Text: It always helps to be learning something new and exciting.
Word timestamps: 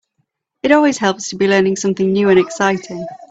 It 0.63 0.71
always 0.71 0.97
helps 0.97 1.29
to 1.29 1.35
be 1.35 1.47
learning 1.47 1.75
something 1.75 2.11
new 2.11 2.29
and 2.29 2.39
exciting. 2.39 3.05